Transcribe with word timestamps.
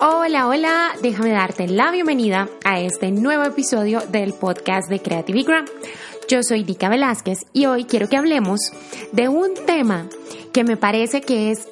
Hola, 0.00 0.46
hola, 0.46 0.92
déjame 1.02 1.30
darte 1.30 1.66
la 1.66 1.90
bienvenida 1.90 2.48
a 2.64 2.78
este 2.78 3.10
nuevo 3.10 3.42
episodio 3.42 4.00
del 4.00 4.32
podcast 4.32 4.88
de 4.88 5.02
Creativigram. 5.02 5.64
Yo 6.28 6.44
soy 6.44 6.62
Dika 6.62 6.88
Velázquez 6.88 7.46
y 7.52 7.66
hoy 7.66 7.82
quiero 7.82 8.08
que 8.08 8.16
hablemos 8.16 8.60
de 9.10 9.28
un 9.28 9.54
tema 9.66 10.08
que 10.52 10.62
me 10.62 10.76
parece 10.76 11.20
que 11.20 11.50
es 11.50 11.66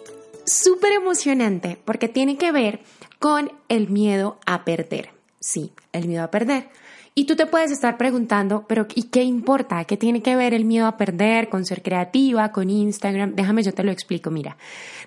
súper 0.45 0.91
emocionante 0.95 1.79
porque 1.85 2.09
tiene 2.09 2.37
que 2.37 2.51
ver 2.51 2.81
con 3.21 3.53
el 3.69 3.90
miedo 3.90 4.40
a 4.45 4.65
perder. 4.65 5.11
Sí, 5.38 5.72
el 5.93 6.08
miedo 6.08 6.24
a 6.24 6.31
perder. 6.33 6.69
Y 7.15 7.27
tú 7.27 7.37
te 7.37 7.47
puedes 7.47 7.71
estar 7.71 7.97
preguntando, 7.97 8.65
pero 8.67 8.88
¿y 8.93 9.04
qué 9.04 9.22
importa? 9.22 9.85
¿Qué 9.85 9.97
tiene 9.97 10.21
que 10.21 10.35
ver 10.35 10.53
el 10.53 10.65
miedo 10.65 10.88
a 10.88 10.97
perder 10.97 11.49
con 11.49 11.65
ser 11.65 11.81
creativa, 11.81 12.51
con 12.51 12.71
Instagram? 12.71 13.37
Déjame, 13.37 13.63
yo 13.63 13.72
te 13.72 13.85
lo 13.85 13.93
explico. 13.93 14.33
Mira, 14.33 14.56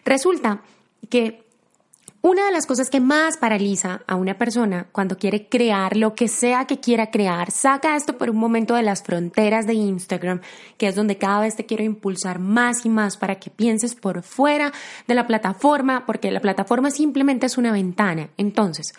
resulta 0.06 0.62
que 1.10 1.49
una 2.22 2.46
de 2.46 2.52
las 2.52 2.66
cosas 2.66 2.90
que 2.90 3.00
más 3.00 3.38
paraliza 3.38 4.02
a 4.06 4.16
una 4.16 4.38
persona 4.38 4.88
cuando 4.92 5.18
quiere 5.18 5.48
crear 5.48 5.96
lo 5.96 6.16
que 6.16 6.28
sea 6.28 6.66
que 6.66 6.80
quiera 6.82 7.12
crear, 7.12 7.50
saca 7.50 7.96
esto 7.96 8.18
por 8.18 8.30
un 8.30 8.36
momento 8.36 8.76
de 8.76 8.84
las 8.84 9.04
fronteras 9.04 9.66
de 9.66 9.76
Instagram, 9.76 10.42
que 10.78 10.88
es 10.88 10.96
donde 10.96 11.18
cada 11.18 11.40
vez 11.40 11.56
te 11.56 11.66
quiero 11.66 11.84
impulsar 11.84 12.40
más 12.40 12.86
y 12.86 12.90
más 12.90 13.16
para 13.16 13.36
que 13.36 13.50
pienses 13.50 13.96
por 13.96 14.22
fuera 14.24 14.74
de 15.08 15.16
la 15.16 15.28
plataforma, 15.28 16.06
porque 16.06 16.30
la 16.30 16.42
plataforma 16.42 16.92
simplemente 16.92 17.46
es 17.46 17.58
una 17.58 17.72
ventana. 17.72 18.30
Entonces, 18.36 18.94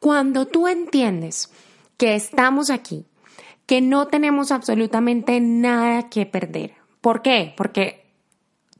cuando 0.00 0.46
tú 0.46 0.66
entiendes 0.66 1.50
que 1.98 2.14
estamos 2.14 2.70
aquí, 2.70 3.04
que 3.66 3.82
no 3.82 4.06
tenemos 4.06 4.50
absolutamente 4.50 5.40
nada 5.40 6.08
que 6.08 6.24
perder. 6.24 6.72
¿Por 7.02 7.20
qué? 7.20 7.52
Porque 7.56 8.06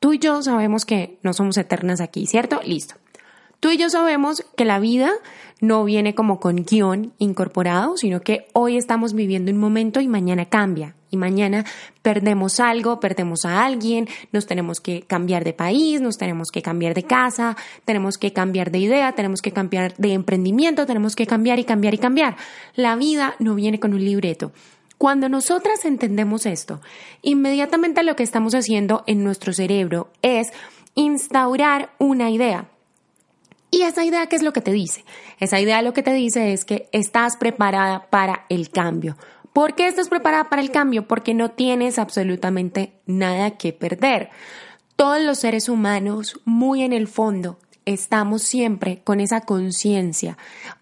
tú 0.00 0.14
y 0.14 0.18
yo 0.18 0.42
sabemos 0.42 0.84
que 0.84 1.18
no 1.22 1.34
somos 1.34 1.58
eternas 1.58 2.00
aquí, 2.00 2.26
¿cierto? 2.26 2.60
Listo. 2.64 2.94
Tú 3.62 3.70
y 3.70 3.76
yo 3.76 3.88
sabemos 3.88 4.44
que 4.56 4.64
la 4.64 4.80
vida 4.80 5.12
no 5.60 5.84
viene 5.84 6.16
como 6.16 6.40
con 6.40 6.64
guion 6.64 7.12
incorporado, 7.18 7.96
sino 7.96 8.20
que 8.20 8.48
hoy 8.54 8.76
estamos 8.76 9.12
viviendo 9.12 9.52
un 9.52 9.58
momento 9.58 10.00
y 10.00 10.08
mañana 10.08 10.46
cambia. 10.46 10.96
Y 11.10 11.16
mañana 11.16 11.64
perdemos 12.02 12.58
algo, 12.58 12.98
perdemos 12.98 13.44
a 13.44 13.64
alguien, 13.64 14.08
nos 14.32 14.46
tenemos 14.46 14.80
que 14.80 15.02
cambiar 15.02 15.44
de 15.44 15.52
país, 15.52 16.00
nos 16.00 16.18
tenemos 16.18 16.50
que 16.50 16.60
cambiar 16.60 16.92
de 16.94 17.04
casa, 17.04 17.56
tenemos 17.84 18.18
que 18.18 18.32
cambiar 18.32 18.72
de 18.72 18.80
idea, 18.80 19.12
tenemos 19.12 19.40
que 19.40 19.52
cambiar 19.52 19.94
de 19.96 20.12
emprendimiento, 20.12 20.84
tenemos 20.84 21.14
que 21.14 21.28
cambiar 21.28 21.60
y 21.60 21.64
cambiar 21.64 21.94
y 21.94 21.98
cambiar. 21.98 22.36
La 22.74 22.96
vida 22.96 23.36
no 23.38 23.54
viene 23.54 23.78
con 23.78 23.94
un 23.94 24.04
libreto. 24.04 24.50
Cuando 24.98 25.28
nosotras 25.28 25.84
entendemos 25.84 26.46
esto, 26.46 26.80
inmediatamente 27.22 28.02
lo 28.02 28.16
que 28.16 28.24
estamos 28.24 28.56
haciendo 28.56 29.04
en 29.06 29.22
nuestro 29.22 29.52
cerebro 29.52 30.10
es 30.20 30.48
instaurar 30.96 31.90
una 32.00 32.28
idea. 32.28 32.66
¿Y 33.74 33.84
esa 33.84 34.04
idea 34.04 34.26
qué 34.26 34.36
es 34.36 34.42
lo 34.42 34.52
que 34.52 34.60
te 34.60 34.70
dice? 34.70 35.02
Esa 35.40 35.58
idea 35.58 35.80
lo 35.80 35.94
que 35.94 36.02
te 36.02 36.12
dice 36.12 36.52
es 36.52 36.66
que 36.66 36.90
estás 36.92 37.38
preparada 37.38 38.06
para 38.10 38.44
el 38.50 38.68
cambio. 38.68 39.16
¿Por 39.54 39.74
qué 39.74 39.88
estás 39.88 40.10
preparada 40.10 40.50
para 40.50 40.60
el 40.60 40.70
cambio? 40.70 41.08
Porque 41.08 41.32
no 41.32 41.52
tienes 41.52 41.98
absolutamente 41.98 42.92
nada 43.06 43.52
que 43.52 43.72
perder. 43.72 44.28
Todos 44.94 45.22
los 45.22 45.38
seres 45.38 45.70
humanos, 45.70 46.38
muy 46.44 46.82
en 46.82 46.92
el 46.92 47.08
fondo, 47.08 47.58
estamos 47.86 48.42
siempre 48.42 49.00
con 49.04 49.20
esa 49.20 49.40
conciencia. 49.40 50.36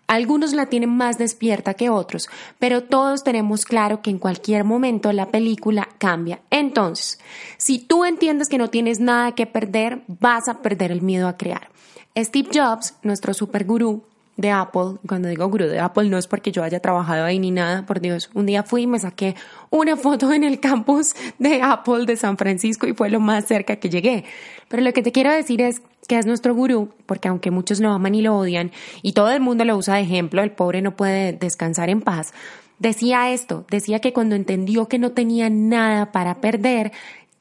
Algunos 0.06 0.54
la 0.54 0.66
tienen 0.66 0.90
más 0.90 1.18
despierta 1.18 1.74
que 1.74 1.88
otros, 1.88 2.28
pero 2.58 2.82
todos 2.82 3.22
tenemos 3.22 3.64
claro 3.64 4.02
que 4.02 4.10
en 4.10 4.18
cualquier 4.18 4.64
momento 4.64 5.12
la 5.12 5.26
película 5.26 5.88
cambia. 5.98 6.40
Entonces, 6.50 7.20
si 7.58 7.78
tú 7.78 8.04
entiendes 8.04 8.48
que 8.48 8.58
no 8.58 8.70
tienes 8.70 8.98
nada 8.98 9.32
que 9.32 9.46
perder, 9.46 10.02
vas 10.08 10.48
a 10.48 10.62
perder 10.62 10.90
el 10.90 11.02
miedo 11.02 11.28
a 11.28 11.36
crear. 11.36 11.68
Steve 12.16 12.48
Jobs, 12.52 12.94
nuestro 13.02 13.34
super 13.34 13.64
gurú 13.64 14.02
de 14.36 14.50
Apple, 14.50 14.96
cuando 15.06 15.28
digo 15.28 15.46
gurú 15.48 15.66
de 15.66 15.78
Apple 15.78 16.08
no 16.08 16.16
es 16.16 16.26
porque 16.26 16.50
yo 16.50 16.64
haya 16.64 16.80
trabajado 16.80 17.24
ahí 17.24 17.38
ni 17.38 17.50
nada, 17.50 17.84
por 17.84 18.00
Dios, 18.00 18.30
un 18.34 18.46
día 18.46 18.62
fui 18.62 18.82
y 18.82 18.86
me 18.86 18.98
saqué 18.98 19.36
una 19.68 19.96
foto 19.96 20.32
en 20.32 20.44
el 20.44 20.60
campus 20.60 21.14
de 21.38 21.60
Apple 21.62 22.06
de 22.06 22.16
San 22.16 22.38
Francisco 22.38 22.86
y 22.86 22.94
fue 22.94 23.10
lo 23.10 23.20
más 23.20 23.44
cerca 23.44 23.76
que 23.76 23.90
llegué. 23.90 24.24
Pero 24.68 24.82
lo 24.82 24.92
que 24.92 25.02
te 25.02 25.12
quiero 25.12 25.30
decir 25.30 25.60
es 25.60 25.82
que 26.10 26.18
es 26.18 26.26
nuestro 26.26 26.56
gurú, 26.56 26.88
porque 27.06 27.28
aunque 27.28 27.52
muchos 27.52 27.78
lo 27.78 27.92
aman 27.92 28.16
y 28.16 28.20
lo 28.20 28.36
odian 28.36 28.72
y 29.00 29.12
todo 29.12 29.30
el 29.30 29.40
mundo 29.40 29.64
lo 29.64 29.76
usa 29.76 29.94
de 29.94 30.00
ejemplo, 30.00 30.42
el 30.42 30.50
pobre 30.50 30.82
no 30.82 30.96
puede 30.96 31.32
descansar 31.32 31.88
en 31.88 32.02
paz. 32.02 32.32
Decía 32.80 33.30
esto, 33.30 33.64
decía 33.70 34.00
que 34.00 34.12
cuando 34.12 34.34
entendió 34.34 34.88
que 34.88 34.98
no 34.98 35.12
tenía 35.12 35.48
nada 35.50 36.10
para 36.10 36.40
perder, 36.40 36.90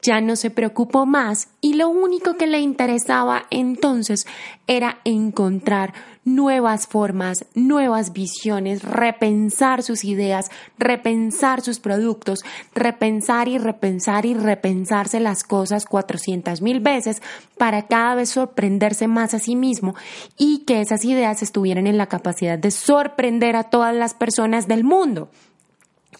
ya 0.02 0.20
no 0.20 0.36
se 0.36 0.50
preocupó 0.50 1.06
más 1.06 1.48
y 1.60 1.74
lo 1.74 1.88
único 1.88 2.36
que 2.36 2.46
le 2.46 2.60
interesaba 2.60 3.44
entonces 3.50 4.26
era 4.66 4.98
encontrar 5.04 5.92
nuevas 6.24 6.86
formas, 6.86 7.44
nuevas 7.54 8.12
visiones, 8.12 8.82
repensar 8.82 9.82
sus 9.82 10.04
ideas, 10.04 10.50
repensar 10.78 11.62
sus 11.62 11.80
productos, 11.80 12.40
repensar 12.74 13.48
y 13.48 13.58
repensar 13.58 14.26
y 14.26 14.34
repensarse 14.34 15.20
las 15.20 15.44
cosas 15.44 15.86
400 15.86 16.62
mil 16.62 16.80
veces 16.80 17.22
para 17.58 17.86
cada 17.86 18.14
vez 18.14 18.30
sorprenderse 18.30 19.08
más 19.08 19.34
a 19.34 19.38
sí 19.38 19.56
mismo 19.56 19.94
y 20.38 20.64
que 20.66 20.80
esas 20.80 21.04
ideas 21.04 21.42
estuvieran 21.42 21.86
en 21.86 21.98
la 21.98 22.06
capacidad 22.06 22.58
de 22.58 22.70
sorprender 22.70 23.56
a 23.56 23.64
todas 23.64 23.94
las 23.94 24.14
personas 24.14 24.68
del 24.68 24.84
mundo. 24.84 25.30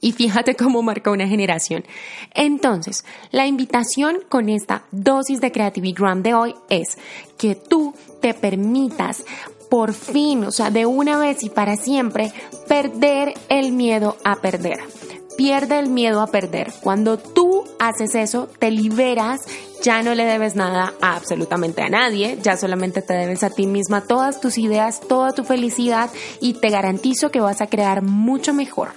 Y 0.01 0.13
fíjate 0.13 0.55
cómo 0.57 0.83
marca 0.83 1.11
una 1.11 1.29
generación. 1.29 1.85
Entonces, 2.35 3.05
la 3.31 3.47
invitación 3.47 4.19
con 4.29 4.49
esta 4.49 4.85
dosis 4.91 5.41
de 5.41 5.53
Creativity 5.53 5.95
Gram 5.95 6.23
de 6.23 6.35
hoy 6.35 6.55
es 6.71 6.97
que 7.37 7.55
tú 7.55 7.95
te 8.21 8.33
permitas 8.33 9.25
por 9.71 9.95
fin, 9.95 10.45
o 10.45 10.51
sea, 10.51 10.71
de 10.71 10.85
una 10.85 11.17
vez 11.19 11.43
y 11.45 11.49
para 11.49 11.77
siempre, 11.77 12.33
perder 12.67 13.35
el 13.49 13.73
miedo 13.73 14.17
a 14.25 14.37
perder. 14.37 14.81
Pierde 15.37 15.79
el 15.79 15.89
miedo 15.89 16.21
a 16.21 16.27
perder. 16.27 16.73
Cuando 16.83 17.17
tú 17.17 17.65
haces 17.79 18.15
eso, 18.15 18.49
te 18.59 18.71
liberas, 18.71 19.41
ya 19.83 20.03
no 20.03 20.15
le 20.15 20.25
debes 20.25 20.57
nada 20.57 20.93
a 21.01 21.15
absolutamente 21.15 21.83
a 21.83 21.89
nadie, 21.89 22.39
ya 22.43 22.57
solamente 22.57 23.01
te 23.01 23.15
debes 23.15 23.43
a 23.43 23.51
ti 23.51 23.67
misma 23.67 24.03
todas 24.03 24.41
tus 24.41 24.59
ideas, 24.59 25.01
toda 25.01 25.33
tu 25.33 25.45
felicidad 25.45 26.11
y 26.41 26.55
te 26.55 26.69
garantizo 26.69 27.31
que 27.31 27.41
vas 27.41 27.61
a 27.61 27.69
crear 27.69 28.03
mucho 28.03 28.53
mejor. 28.53 28.91